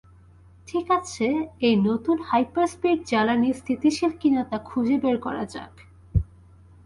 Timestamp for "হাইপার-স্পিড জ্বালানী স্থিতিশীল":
2.21-4.11